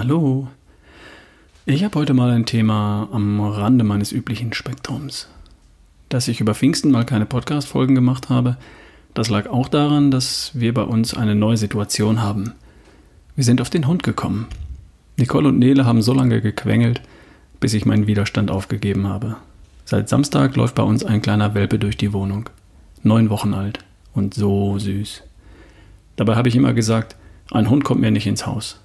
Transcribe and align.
Hallo. 0.00 0.48
Ich 1.66 1.84
habe 1.84 1.98
heute 1.98 2.14
mal 2.14 2.30
ein 2.30 2.46
Thema 2.46 3.06
am 3.12 3.38
Rande 3.38 3.84
meines 3.84 4.12
üblichen 4.12 4.54
Spektrums. 4.54 5.28
Dass 6.08 6.26
ich 6.26 6.40
über 6.40 6.54
Pfingsten 6.54 6.90
mal 6.90 7.04
keine 7.04 7.26
Podcast-Folgen 7.26 7.94
gemacht 7.94 8.30
habe, 8.30 8.56
das 9.12 9.28
lag 9.28 9.46
auch 9.50 9.68
daran, 9.68 10.10
dass 10.10 10.52
wir 10.54 10.72
bei 10.72 10.84
uns 10.84 11.12
eine 11.12 11.34
neue 11.34 11.58
Situation 11.58 12.22
haben. 12.22 12.54
Wir 13.36 13.44
sind 13.44 13.60
auf 13.60 13.68
den 13.68 13.86
Hund 13.86 14.02
gekommen. 14.02 14.46
Nicole 15.18 15.48
und 15.48 15.58
Nele 15.58 15.84
haben 15.84 16.00
so 16.00 16.14
lange 16.14 16.40
gequengelt, 16.40 17.02
bis 17.60 17.74
ich 17.74 17.84
meinen 17.84 18.06
Widerstand 18.06 18.50
aufgegeben 18.50 19.06
habe. 19.06 19.36
Seit 19.84 20.08
Samstag 20.08 20.56
läuft 20.56 20.76
bei 20.76 20.82
uns 20.82 21.04
ein 21.04 21.20
kleiner 21.20 21.52
Welpe 21.52 21.78
durch 21.78 21.98
die 21.98 22.14
Wohnung. 22.14 22.48
Neun 23.02 23.28
Wochen 23.28 23.52
alt 23.52 23.80
und 24.14 24.32
so 24.32 24.78
süß. 24.78 25.24
Dabei 26.16 26.36
habe 26.36 26.48
ich 26.48 26.56
immer 26.56 26.72
gesagt, 26.72 27.16
ein 27.50 27.68
Hund 27.68 27.84
kommt 27.84 28.00
mir 28.00 28.10
nicht 28.10 28.26
ins 28.26 28.46
Haus. 28.46 28.80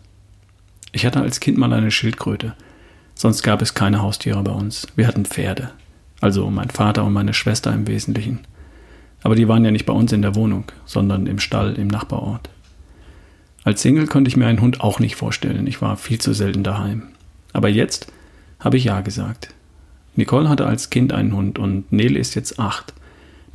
Ich 0.95 1.05
hatte 1.05 1.19
als 1.19 1.41
Kind 1.41 1.57
mal 1.57 1.73
eine 1.73 1.91
Schildkröte. 1.91 2.55
Sonst 3.15 3.43
gab 3.43 3.61
es 3.61 3.73
keine 3.73 4.01
Haustiere 4.01 4.41
bei 4.43 4.53
uns. 4.53 4.87
Wir 4.95 5.07
hatten 5.07 5.25
Pferde. 5.25 5.71
Also 6.21 6.49
mein 6.49 6.69
Vater 6.69 7.03
und 7.03 7.11
meine 7.11 7.33
Schwester 7.33 7.73
im 7.73 7.85
Wesentlichen. 7.85 8.39
Aber 9.21 9.35
die 9.35 9.49
waren 9.49 9.65
ja 9.65 9.71
nicht 9.71 9.85
bei 9.85 9.91
uns 9.91 10.13
in 10.13 10.21
der 10.21 10.35
Wohnung, 10.35 10.63
sondern 10.85 11.27
im 11.27 11.39
Stall 11.39 11.73
im 11.73 11.89
Nachbarort. 11.89 12.49
Als 13.65 13.81
Single 13.81 14.07
konnte 14.07 14.29
ich 14.29 14.37
mir 14.37 14.47
einen 14.47 14.61
Hund 14.61 14.79
auch 14.79 15.01
nicht 15.01 15.17
vorstellen. 15.17 15.67
Ich 15.67 15.81
war 15.81 15.97
viel 15.97 16.21
zu 16.21 16.31
selten 16.31 16.63
daheim. 16.63 17.03
Aber 17.51 17.67
jetzt 17.67 18.07
habe 18.61 18.77
ich 18.77 18.85
Ja 18.85 19.01
gesagt. 19.01 19.49
Nicole 20.15 20.47
hatte 20.47 20.65
als 20.65 20.91
Kind 20.91 21.11
einen 21.11 21.35
Hund 21.35 21.59
und 21.59 21.91
Nele 21.91 22.17
ist 22.17 22.35
jetzt 22.35 22.57
acht. 22.57 22.93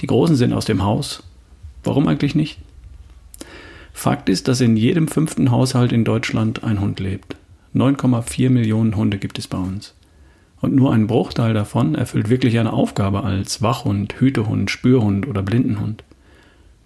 Die 0.01 0.07
Großen 0.07 0.37
sind 0.37 0.53
aus 0.53 0.67
dem 0.67 0.83
Haus. 0.83 1.23
Warum 1.85 2.07
eigentlich 2.07 2.35
nicht? 2.35 2.59
Fakt 3.93 4.29
ist, 4.29 4.49
dass 4.49 4.61
in 4.61 4.77
jedem 4.77 5.09
fünften 5.09 5.51
Haushalt 5.51 5.93
in 5.93 6.05
Deutschland 6.05 6.65
ein 6.65 6.81
Hund 6.81 7.01
lebt. 7.01 7.37
9,4 7.75 8.51
Millionen 8.51 8.97
Hunde 8.97 9.19
gibt 9.19 9.39
es 9.39 9.47
bei 9.47 9.59
uns. 9.59 9.95
Und 10.61 10.75
nur 10.75 10.93
ein 10.93 11.07
Bruchteil 11.07 11.55
davon 11.55 11.95
erfüllt 11.95 12.29
wirklich 12.29 12.59
eine 12.59 12.73
Aufgabe 12.73 13.25
als 13.25 13.63
Wachhund, 13.63 14.21
Hütehund, 14.21 14.71
Spürhund 14.71 15.27
oder 15.27 15.43
Blindenhund. 15.43 16.05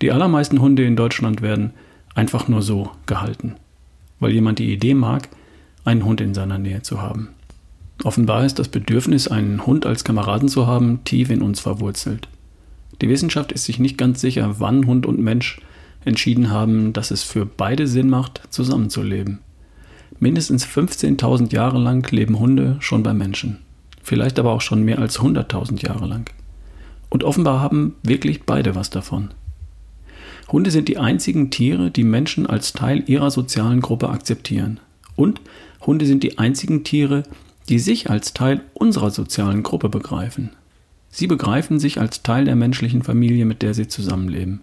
Die 0.00 0.12
allermeisten 0.12 0.60
Hunde 0.60 0.84
in 0.84 0.96
Deutschland 0.96 1.42
werden 1.42 1.72
einfach 2.14 2.48
nur 2.48 2.62
so 2.62 2.90
gehalten, 3.06 3.56
weil 4.20 4.32
jemand 4.32 4.58
die 4.58 4.72
Idee 4.72 4.94
mag, 4.94 5.28
einen 5.84 6.04
Hund 6.04 6.20
in 6.20 6.34
seiner 6.34 6.58
Nähe 6.58 6.82
zu 6.82 7.02
haben. 7.02 7.30
Offenbar 8.02 8.44
ist 8.44 8.58
das 8.58 8.68
Bedürfnis, 8.68 9.28
einen 9.28 9.66
Hund 9.66 9.86
als 9.86 10.04
Kameraden 10.04 10.48
zu 10.48 10.66
haben, 10.66 11.00
tief 11.04 11.30
in 11.30 11.42
uns 11.42 11.60
verwurzelt. 11.60 12.28
Die 13.00 13.08
Wissenschaft 13.08 13.52
ist 13.52 13.64
sich 13.64 13.78
nicht 13.78 13.98
ganz 13.98 14.20
sicher, 14.20 14.56
wann 14.58 14.86
Hund 14.86 15.06
und 15.06 15.20
Mensch 15.20 15.60
entschieden 16.04 16.50
haben, 16.50 16.92
dass 16.92 17.10
es 17.10 17.22
für 17.22 17.46
beide 17.46 17.86
Sinn 17.86 18.08
macht, 18.08 18.42
zusammenzuleben. 18.50 19.40
Mindestens 20.18 20.66
15.000 20.66 21.52
Jahre 21.52 21.78
lang 21.78 22.10
leben 22.10 22.38
Hunde 22.38 22.76
schon 22.80 23.02
bei 23.02 23.12
Menschen. 23.12 23.58
Vielleicht 24.02 24.38
aber 24.38 24.52
auch 24.52 24.60
schon 24.60 24.82
mehr 24.82 24.98
als 24.98 25.18
100.000 25.18 25.86
Jahre 25.86 26.06
lang. 26.06 26.30
Und 27.08 27.24
offenbar 27.24 27.60
haben 27.60 27.94
wirklich 28.02 28.44
beide 28.44 28.74
was 28.74 28.90
davon. 28.90 29.30
Hunde 30.48 30.70
sind 30.70 30.88
die 30.88 30.98
einzigen 30.98 31.50
Tiere, 31.50 31.90
die 31.90 32.04
Menschen 32.04 32.46
als 32.46 32.72
Teil 32.72 33.02
ihrer 33.06 33.30
sozialen 33.30 33.80
Gruppe 33.80 34.08
akzeptieren. 34.08 34.80
Und 35.16 35.40
Hunde 35.86 36.06
sind 36.06 36.22
die 36.22 36.38
einzigen 36.38 36.84
Tiere, 36.84 37.22
die 37.68 37.78
sich 37.78 38.10
als 38.10 38.34
Teil 38.34 38.60
unserer 38.74 39.10
sozialen 39.10 39.62
Gruppe 39.62 39.88
begreifen. 39.88 40.50
Sie 41.08 41.26
begreifen 41.26 41.78
sich 41.78 42.00
als 42.00 42.22
Teil 42.22 42.44
der 42.44 42.56
menschlichen 42.56 43.02
Familie, 43.02 43.44
mit 43.44 43.62
der 43.62 43.72
sie 43.72 43.88
zusammenleben, 43.88 44.60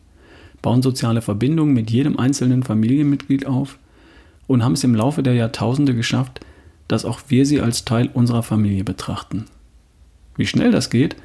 bauen 0.62 0.82
soziale 0.82 1.22
Verbindungen 1.22 1.74
mit 1.74 1.90
jedem 1.92 2.18
einzelnen 2.18 2.64
Familienmitglied 2.64 3.46
auf 3.46 3.78
und 4.48 4.64
haben 4.64 4.74
es 4.74 4.84
im 4.84 4.96
Laufe 4.96 5.24
der 5.24 5.34
Jahrtausende 5.34 5.96
geschafft, 5.96 6.42
dass 6.88 7.06
auch 7.06 7.22
wir 7.30 7.46
sie 7.46 7.62
als 7.62 7.86
Teil 7.86 8.10
unserer 8.14 8.44
Familie 8.44 8.84
betrachten. 8.84 9.46
Wie 10.36 10.46
schnell 10.46 10.72
das 10.72 10.90
geht, 10.90 11.16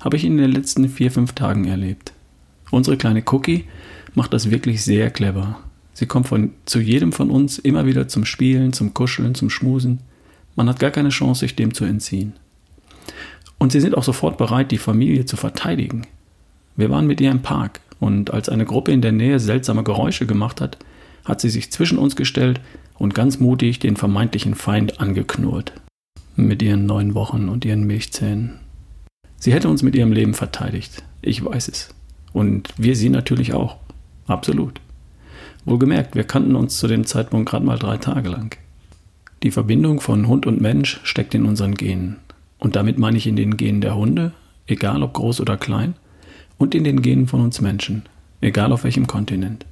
habe 0.00 0.16
ich 0.16 0.24
in 0.24 0.36
den 0.36 0.52
letzten 0.52 0.88
vier, 0.88 1.10
fünf 1.10 1.32
Tagen 1.32 1.64
erlebt. 1.64 2.12
Unsere 2.70 2.96
kleine 2.96 3.22
Cookie 3.26 3.64
macht 4.14 4.32
das 4.32 4.50
wirklich 4.50 4.84
sehr 4.84 5.10
clever. 5.10 5.58
Sie 5.94 6.06
kommt 6.06 6.28
von, 6.28 6.50
zu 6.64 6.78
jedem 6.80 7.12
von 7.12 7.30
uns 7.30 7.58
immer 7.58 7.86
wieder 7.86 8.06
zum 8.08 8.24
Spielen, 8.24 8.72
zum 8.72 8.92
Kuscheln, 8.92 9.34
zum 9.34 9.50
Schmusen. 9.50 10.00
Man 10.54 10.68
hat 10.68 10.78
gar 10.78 10.90
keine 10.90 11.08
Chance, 11.08 11.40
sich 11.40 11.56
dem 11.56 11.74
zu 11.74 11.84
entziehen. 11.84 12.34
Und 13.58 13.72
sie 13.72 13.80
sind 13.80 13.96
auch 13.96 14.04
sofort 14.04 14.36
bereit, 14.36 14.70
die 14.70 14.78
Familie 14.78 15.24
zu 15.24 15.36
verteidigen. 15.36 16.02
Wir 16.76 16.90
waren 16.90 17.06
mit 17.06 17.20
ihr 17.20 17.30
im 17.30 17.40
Park 17.40 17.80
und 18.00 18.32
als 18.32 18.48
eine 18.48 18.64
Gruppe 18.64 18.92
in 18.92 19.00
der 19.00 19.12
Nähe 19.12 19.40
seltsame 19.40 19.82
Geräusche 19.82 20.26
gemacht 20.26 20.60
hat, 20.60 20.78
hat 21.24 21.40
sie 21.40 21.50
sich 21.50 21.72
zwischen 21.72 21.98
uns 21.98 22.16
gestellt 22.16 22.60
und 22.98 23.14
ganz 23.14 23.40
mutig 23.40 23.78
den 23.78 23.96
vermeintlichen 23.96 24.54
Feind 24.54 25.00
angeknurrt. 25.00 25.72
Mit 26.36 26.62
ihren 26.62 26.86
neun 26.86 27.14
Wochen 27.14 27.48
und 27.48 27.64
ihren 27.64 27.86
Milchzähnen. 27.86 28.60
Sie 29.38 29.52
hätte 29.52 29.68
uns 29.68 29.82
mit 29.82 29.94
ihrem 29.94 30.12
Leben 30.12 30.34
verteidigt. 30.34 31.02
Ich 31.22 31.44
weiß 31.44 31.68
es. 31.68 31.94
Und 32.32 32.68
wir 32.76 32.96
sie 32.96 33.08
natürlich 33.08 33.54
auch. 33.54 33.76
Absolut. 34.26 34.80
Wohlgemerkt, 35.64 36.14
wir 36.14 36.24
kannten 36.24 36.54
uns 36.54 36.78
zu 36.78 36.86
dem 36.86 37.06
Zeitpunkt 37.06 37.48
gerade 37.48 37.64
mal 37.64 37.78
drei 37.78 37.96
Tage 37.96 38.28
lang. 38.28 38.56
Die 39.42 39.50
Verbindung 39.50 40.00
von 40.00 40.28
Hund 40.28 40.46
und 40.46 40.60
Mensch 40.60 41.00
steckt 41.02 41.34
in 41.34 41.44
unseren 41.44 41.74
Genen. 41.74 42.16
Und 42.58 42.76
damit 42.76 42.98
meine 42.98 43.16
ich 43.16 43.26
in 43.26 43.36
den 43.36 43.56
Genen 43.56 43.80
der 43.80 43.96
Hunde, 43.96 44.32
egal 44.66 45.02
ob 45.02 45.14
groß 45.14 45.40
oder 45.40 45.56
klein, 45.56 45.94
und 46.58 46.74
in 46.74 46.84
den 46.84 47.02
Genen 47.02 47.26
von 47.26 47.40
uns 47.40 47.60
Menschen, 47.60 48.02
egal 48.40 48.72
auf 48.72 48.84
welchem 48.84 49.06
Kontinent. 49.06 49.66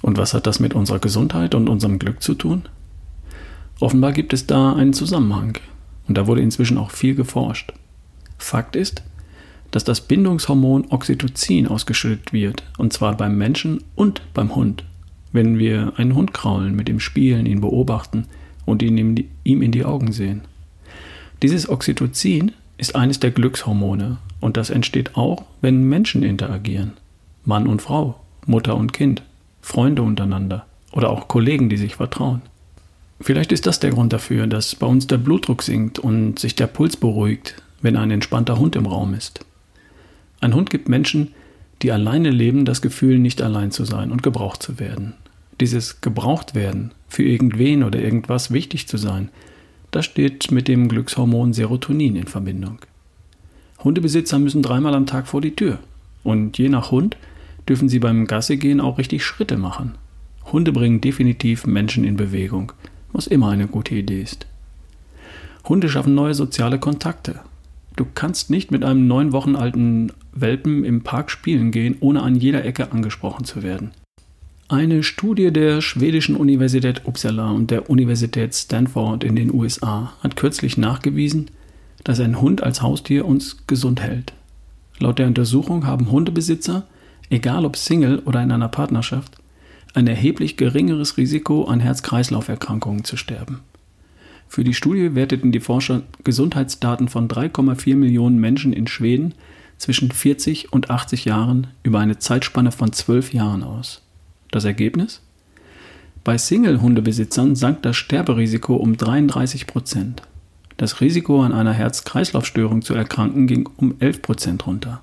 Und 0.00 0.18
was 0.18 0.34
hat 0.34 0.46
das 0.46 0.60
mit 0.60 0.74
unserer 0.74 0.98
Gesundheit 0.98 1.54
und 1.54 1.68
unserem 1.68 1.98
Glück 1.98 2.22
zu 2.22 2.34
tun? 2.34 2.62
Offenbar 3.80 4.12
gibt 4.12 4.32
es 4.32 4.46
da 4.46 4.74
einen 4.74 4.92
Zusammenhang. 4.92 5.58
Und 6.08 6.18
da 6.18 6.26
wurde 6.26 6.40
inzwischen 6.40 6.78
auch 6.78 6.90
viel 6.90 7.14
geforscht. 7.14 7.72
Fakt 8.38 8.76
ist, 8.76 9.02
dass 9.70 9.84
das 9.84 10.02
Bindungshormon 10.02 10.86
Oxytocin 10.90 11.66
ausgeschüttet 11.66 12.32
wird, 12.32 12.64
und 12.76 12.92
zwar 12.92 13.16
beim 13.16 13.38
Menschen 13.38 13.82
und 13.94 14.20
beim 14.34 14.54
Hund. 14.54 14.84
Wenn 15.32 15.58
wir 15.58 15.94
einen 15.96 16.14
Hund 16.14 16.34
kraulen, 16.34 16.76
mit 16.76 16.88
ihm 16.88 17.00
spielen, 17.00 17.46
ihn 17.46 17.60
beobachten 17.60 18.26
und 18.66 18.82
ihn 18.82 19.28
ihm 19.44 19.62
in 19.62 19.72
die 19.72 19.84
Augen 19.84 20.12
sehen. 20.12 20.42
Dieses 21.40 21.68
Oxytocin 21.68 22.52
ist 22.76 22.94
eines 22.94 23.18
der 23.18 23.30
Glückshormone 23.30 24.18
und 24.42 24.56
das 24.56 24.70
entsteht 24.70 25.16
auch, 25.16 25.44
wenn 25.60 25.88
Menschen 25.88 26.22
interagieren. 26.24 26.94
Mann 27.44 27.66
und 27.68 27.80
Frau, 27.80 28.20
Mutter 28.44 28.76
und 28.76 28.92
Kind, 28.92 29.22
Freunde 29.62 30.02
untereinander 30.02 30.66
oder 30.90 31.10
auch 31.10 31.28
Kollegen, 31.28 31.68
die 31.68 31.76
sich 31.76 31.94
vertrauen. 31.94 32.42
Vielleicht 33.20 33.52
ist 33.52 33.66
das 33.66 33.78
der 33.78 33.90
Grund 33.90 34.12
dafür, 34.12 34.48
dass 34.48 34.74
bei 34.74 34.86
uns 34.86 35.06
der 35.06 35.18
Blutdruck 35.18 35.62
sinkt 35.62 36.00
und 36.00 36.40
sich 36.40 36.56
der 36.56 36.66
Puls 36.66 36.96
beruhigt, 36.96 37.62
wenn 37.82 37.96
ein 37.96 38.10
entspannter 38.10 38.58
Hund 38.58 38.74
im 38.74 38.86
Raum 38.86 39.14
ist. 39.14 39.46
Ein 40.40 40.54
Hund 40.54 40.70
gibt 40.70 40.88
Menschen, 40.88 41.28
die 41.82 41.92
alleine 41.92 42.30
leben, 42.30 42.64
das 42.64 42.82
Gefühl, 42.82 43.20
nicht 43.20 43.42
allein 43.42 43.70
zu 43.70 43.84
sein 43.84 44.10
und 44.10 44.24
gebraucht 44.24 44.60
zu 44.60 44.80
werden. 44.80 45.14
Dieses 45.60 46.00
gebraucht 46.00 46.56
werden, 46.56 46.90
für 47.08 47.22
irgendwen 47.22 47.84
oder 47.84 48.00
irgendwas 48.00 48.50
wichtig 48.50 48.88
zu 48.88 48.96
sein, 48.96 49.28
das 49.92 50.04
steht 50.04 50.50
mit 50.50 50.66
dem 50.66 50.88
Glückshormon 50.88 51.52
Serotonin 51.52 52.16
in 52.16 52.26
Verbindung. 52.26 52.80
Hundebesitzer 53.84 54.38
müssen 54.38 54.62
dreimal 54.62 54.94
am 54.94 55.06
Tag 55.06 55.26
vor 55.26 55.40
die 55.40 55.56
Tür. 55.56 55.78
Und 56.22 56.58
je 56.58 56.68
nach 56.68 56.90
Hund 56.90 57.16
dürfen 57.68 57.88
sie 57.88 57.98
beim 57.98 58.26
Gassigehen 58.26 58.80
auch 58.80 58.98
richtig 58.98 59.24
Schritte 59.24 59.56
machen. 59.56 59.92
Hunde 60.52 60.72
bringen 60.72 61.00
definitiv 61.00 61.66
Menschen 61.66 62.04
in 62.04 62.16
Bewegung, 62.16 62.72
was 63.12 63.26
immer 63.26 63.50
eine 63.50 63.66
gute 63.66 63.94
Idee 63.94 64.22
ist. 64.22 64.46
Hunde 65.68 65.88
schaffen 65.88 66.14
neue 66.14 66.34
soziale 66.34 66.78
Kontakte. 66.78 67.40
Du 67.96 68.06
kannst 68.14 68.50
nicht 68.50 68.70
mit 68.70 68.84
einem 68.84 69.06
neun 69.06 69.32
Wochen 69.32 69.54
alten 69.54 70.12
Welpen 70.32 70.84
im 70.84 71.02
Park 71.02 71.30
spielen 71.30 71.70
gehen, 71.70 71.96
ohne 72.00 72.22
an 72.22 72.34
jeder 72.34 72.64
Ecke 72.64 72.90
angesprochen 72.90 73.44
zu 73.44 73.62
werden. 73.62 73.90
Eine 74.68 75.02
Studie 75.02 75.52
der 75.52 75.82
schwedischen 75.82 76.34
Universität 76.34 77.02
Uppsala 77.04 77.50
und 77.50 77.70
der 77.70 77.90
Universität 77.90 78.54
Stanford 78.54 79.22
in 79.22 79.36
den 79.36 79.52
USA 79.52 80.14
hat 80.22 80.36
kürzlich 80.36 80.78
nachgewiesen, 80.78 81.50
dass 82.04 82.20
ein 82.20 82.40
Hund 82.40 82.62
als 82.62 82.82
Haustier 82.82 83.24
uns 83.24 83.66
gesund 83.66 84.00
hält. 84.00 84.32
Laut 84.98 85.18
der 85.18 85.26
Untersuchung 85.26 85.86
haben 85.86 86.10
Hundebesitzer 86.10 86.84
egal 87.32 87.64
ob 87.64 87.76
Single 87.76 88.20
oder 88.20 88.42
in 88.42 88.52
einer 88.52 88.68
Partnerschaft, 88.68 89.36
ein 89.94 90.06
erheblich 90.06 90.56
geringeres 90.56 91.16
Risiko 91.16 91.64
an 91.64 91.80
Herz-Kreislauf-Erkrankungen 91.80 93.04
zu 93.04 93.16
sterben. 93.16 93.60
Für 94.48 94.64
die 94.64 94.74
Studie 94.74 95.14
werteten 95.14 95.50
die 95.50 95.60
Forscher 95.60 96.02
Gesundheitsdaten 96.24 97.08
von 97.08 97.26
3,4 97.26 97.96
Millionen 97.96 98.38
Menschen 98.38 98.72
in 98.72 98.86
Schweden 98.86 99.34
zwischen 99.78 100.12
40 100.12 100.72
und 100.72 100.90
80 100.90 101.24
Jahren 101.24 101.68
über 101.82 102.00
eine 102.00 102.18
Zeitspanne 102.18 102.70
von 102.70 102.92
12 102.92 103.32
Jahren 103.32 103.62
aus. 103.62 104.02
Das 104.50 104.64
Ergebnis? 104.64 105.22
Bei 106.24 106.38
Single-Hundebesitzern 106.38 107.56
sank 107.56 107.82
das 107.82 107.96
Sterberisiko 107.96 108.76
um 108.76 108.96
33 108.96 109.66
Prozent. 109.66 110.22
Das 110.82 111.00
Risiko 111.00 111.44
an 111.44 111.52
einer 111.52 111.74
Herz-Kreislauf-Störung 111.74 112.82
zu 112.82 112.94
erkranken 112.94 113.46
ging 113.46 113.68
um 113.76 113.94
11 114.00 114.20
Prozent 114.20 114.66
runter. 114.66 115.00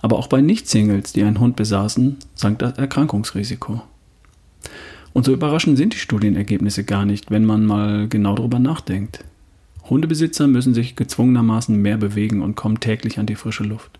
Aber 0.00 0.16
auch 0.16 0.28
bei 0.28 0.40
Nicht-Singles, 0.40 1.12
die 1.12 1.24
einen 1.24 1.40
Hund 1.40 1.56
besaßen, 1.56 2.16
sank 2.34 2.60
das 2.60 2.78
Erkrankungsrisiko. 2.78 3.82
Und 5.12 5.26
so 5.26 5.34
überraschend 5.34 5.76
sind 5.76 5.92
die 5.92 5.98
Studienergebnisse 5.98 6.84
gar 6.84 7.04
nicht, 7.04 7.30
wenn 7.30 7.44
man 7.44 7.66
mal 7.66 8.08
genau 8.08 8.34
darüber 8.34 8.58
nachdenkt. 8.58 9.22
Hundebesitzer 9.90 10.46
müssen 10.46 10.72
sich 10.72 10.96
gezwungenermaßen 10.96 11.76
mehr 11.76 11.98
bewegen 11.98 12.40
und 12.40 12.56
kommen 12.56 12.80
täglich 12.80 13.18
an 13.18 13.26
die 13.26 13.36
frische 13.36 13.64
Luft. 13.64 13.98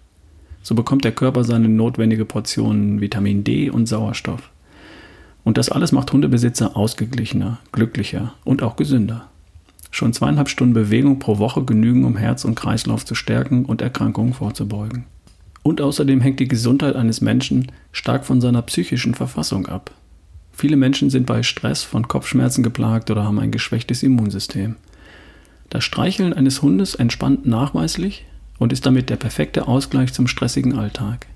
So 0.63 0.75
bekommt 0.75 1.05
der 1.05 1.13
Körper 1.13 1.45
seine 1.45 1.69
notwendige 1.69 2.25
Portion 2.25 3.03
Vitamin 3.03 3.45
D 3.45 3.69
und 3.69 3.85
Sauerstoff. 3.85 4.49
Und 5.45 5.59
das 5.59 5.69
alles 5.69 5.93
macht 5.93 6.15
Hundebesitzer 6.15 6.79
ausgeglichener, 6.79 7.59
glücklicher 7.73 8.33
und 8.47 8.63
auch 8.63 8.77
gesünder. 8.77 9.28
Schon 9.91 10.13
zweieinhalb 10.13 10.49
Stunden 10.49 10.75
Bewegung 10.75 11.19
pro 11.19 11.39
Woche 11.39 11.65
genügen, 11.65 12.05
um 12.05 12.17
Herz 12.17 12.45
und 12.45 12.55
Kreislauf 12.55 13.05
zu 13.05 13.15
stärken 13.15 13.65
und 13.65 13.83
Erkrankungen 13.83 14.35
vorzubeugen. 14.35 15.05
Und 15.63 15.81
außerdem 15.81 16.21
hängt 16.21 16.41
die 16.41 16.49
Gesundheit 16.49 16.97
eines 16.97 17.21
Menschen 17.21 17.73
stark 17.93 18.25
von 18.25 18.41
seiner 18.41 18.63
psychischen 18.63 19.15
Verfassung 19.15 19.67
ab. 19.67 19.91
Viele 20.53 20.77
Menschen 20.77 21.11
sind 21.11 21.27
bei 21.27 21.43
Stress 21.43 21.83
von 21.83 22.09
Kopfschmerzen 22.09 22.63
geplagt 22.63 23.11
oder 23.11 23.25
haben 23.25 23.39
ein 23.39 23.51
geschwächtes 23.51 24.03
Immunsystem. 24.03 24.77
Das 25.71 25.85
Streicheln 25.85 26.33
eines 26.33 26.63
Hundes 26.63 26.95
entspannt 26.95 27.47
nachweislich 27.47 28.25
und 28.59 28.73
ist 28.73 28.87
damit 28.87 29.11
der 29.11 29.17
perfekte 29.17 29.69
Ausgleich 29.69 30.13
zum 30.13 30.27
stressigen 30.27 30.77
Alltag. 30.77 31.27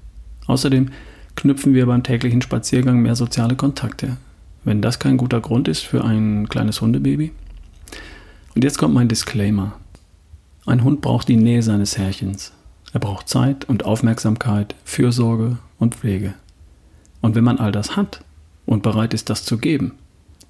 Außerdem 0.47 0.91
knüpfen 1.37 1.75
wir 1.75 1.87
beim 1.87 2.03
täglichen 2.03 2.43
Spaziergang 2.43 3.01
mehr 3.01 3.15
soziale 3.15 3.57
Kontakte. 3.57 4.17
Wenn 4.65 4.81
das 4.81 4.99
kein 4.99 5.17
guter 5.17 5.41
Grund 5.41 5.69
ist 5.69 5.81
für 5.81 6.05
ein 6.05 6.49
kleines 6.49 6.81
Hundebaby. 6.81 7.33
Und 8.55 8.65
jetzt 8.65 8.79
kommt 8.79 8.95
mein 8.95 9.09
Disclaimer. 9.09 9.73
Ein 10.67 10.85
Hund 10.85 11.01
braucht 11.01 11.29
die 11.29 11.37
Nähe 11.37 11.63
seines 11.63 11.99
Herrchens. 11.99 12.53
Er 12.93 13.01
braucht 13.01 13.29
Zeit 13.29 13.65
und 13.65 13.85
Aufmerksamkeit, 13.85 14.75
Fürsorge 14.85 15.59
und 15.79 15.95
Pflege. 15.95 16.35
Und 17.21 17.35
wenn 17.35 17.45
man 17.45 17.59
all 17.59 17.73
das 17.73 17.97
hat 17.97 18.23
und 18.67 18.83
bereit 18.83 19.15
ist, 19.15 19.31
das 19.31 19.45
zu 19.45 19.59
geben, 19.59 19.93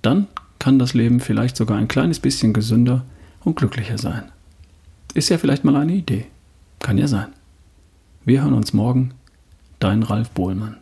dann 0.02 0.26
kann 0.58 0.78
das 0.78 0.94
Leben 0.94 1.20
vielleicht 1.20 1.56
sogar 1.56 1.78
ein 1.78 1.88
kleines 1.88 2.18
bisschen 2.18 2.52
gesünder 2.52 3.04
und 3.44 3.56
glücklicher 3.56 3.98
sein. 3.98 4.24
Ist 5.14 5.28
ja 5.28 5.38
vielleicht 5.38 5.64
mal 5.64 5.76
eine 5.76 5.92
Idee. 5.92 6.26
Kann 6.80 6.98
ja 6.98 7.06
sein. 7.06 7.28
Wir 8.24 8.42
hören 8.42 8.54
uns 8.54 8.72
morgen. 8.72 9.14
Dein 9.78 10.02
Ralf 10.02 10.30
Bohlmann. 10.30 10.76